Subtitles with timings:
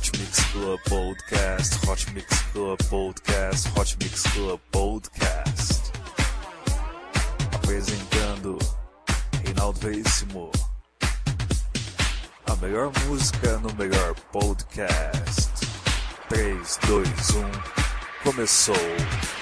[0.00, 5.92] Hot Mix Club Podcast, Hot Mix Club Podcast, Hot Mix Club Podcast.
[7.52, 8.58] Apresentando
[9.44, 10.50] Reinaldo Veríssimo.
[12.46, 15.50] A melhor música no melhor podcast.
[16.30, 17.50] 3, 2, 1,
[18.24, 19.39] começou.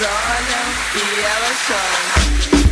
[0.00, 2.71] Olham e elas choram.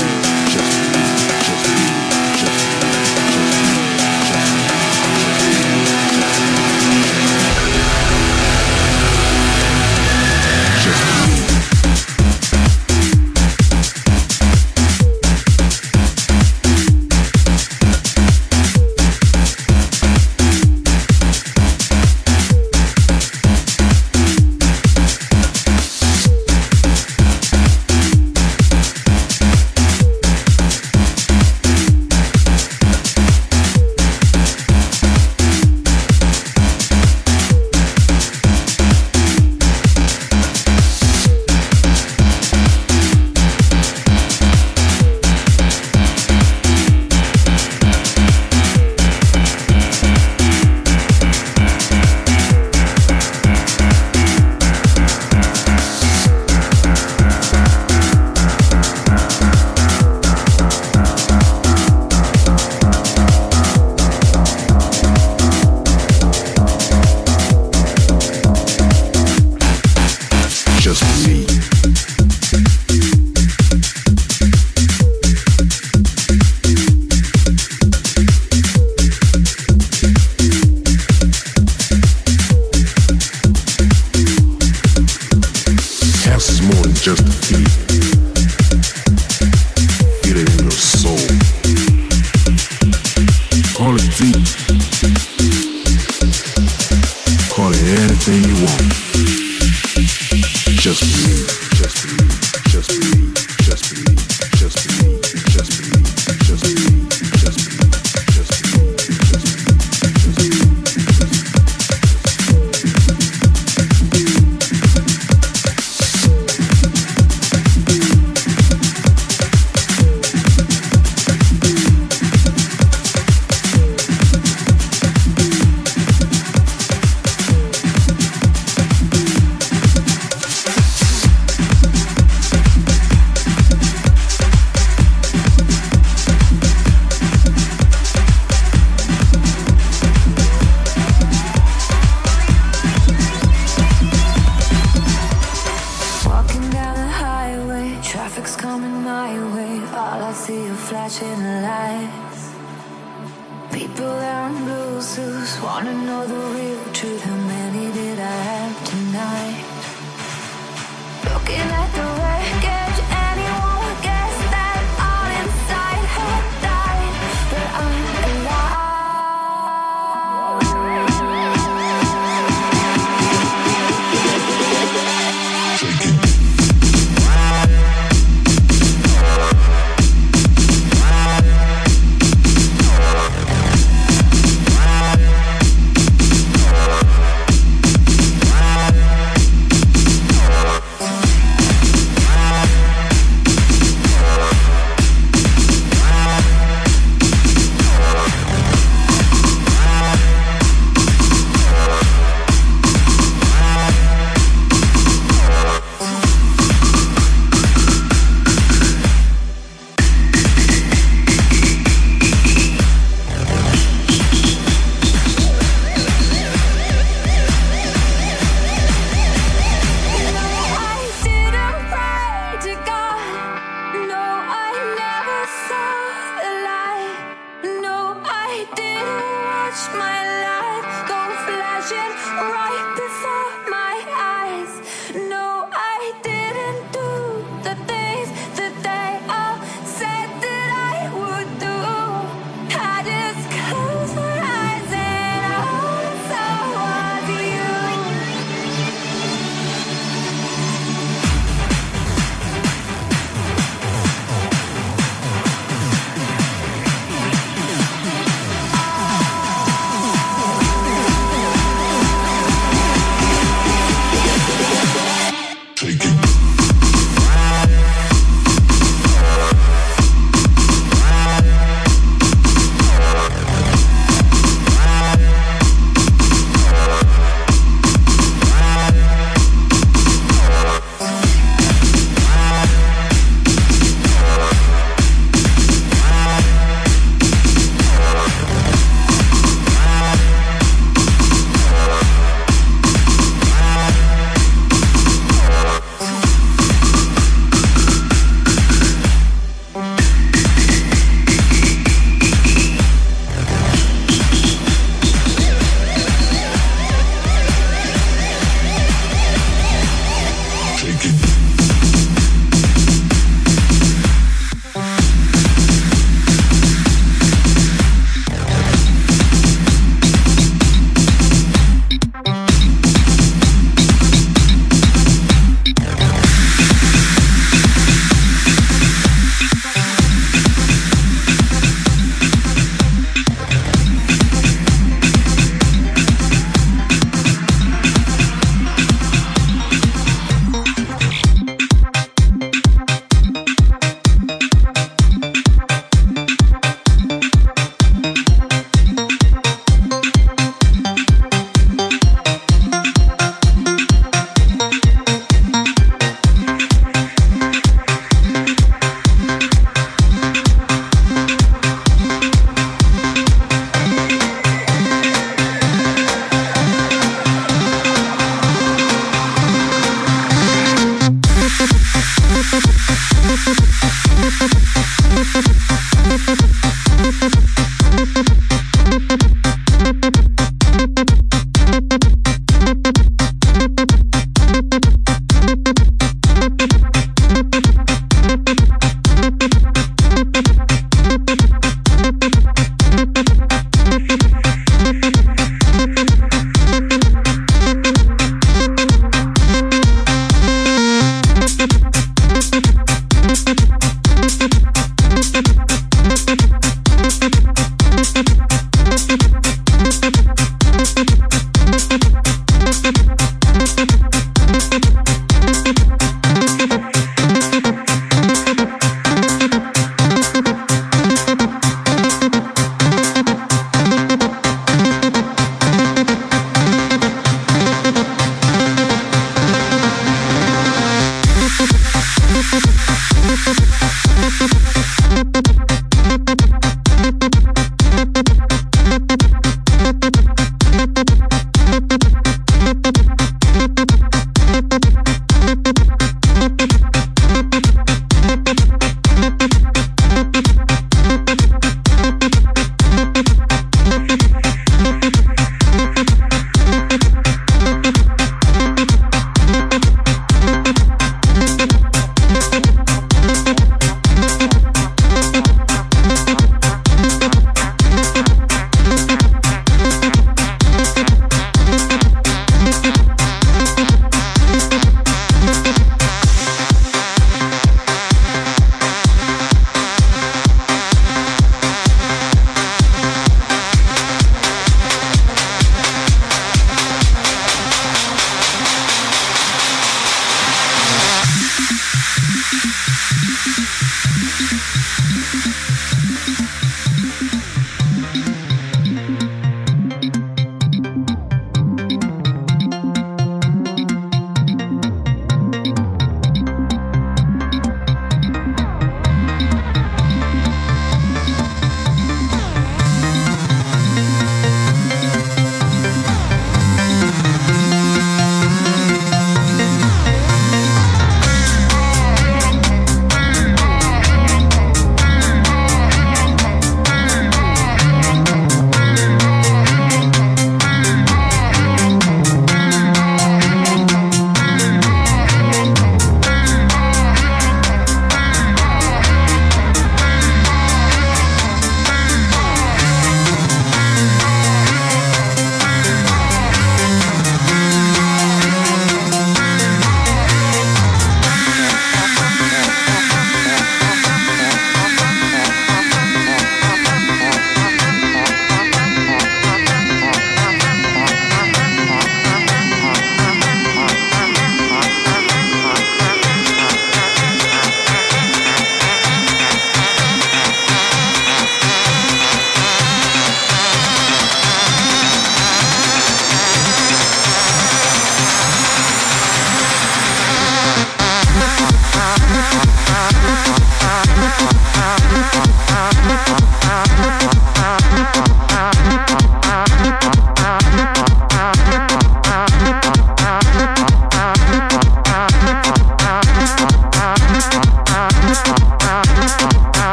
[71.31, 72.10] see.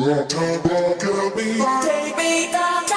[0.00, 1.60] Rock and roll, me.
[1.82, 2.89] Take me down.